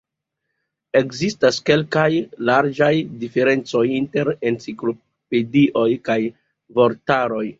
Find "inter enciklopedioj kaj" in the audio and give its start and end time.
3.99-6.19